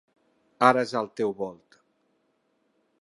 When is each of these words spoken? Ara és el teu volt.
Ara 0.69 0.81
és 0.89 0.93
el 1.01 1.09
teu 1.21 1.35
volt. 1.43 1.79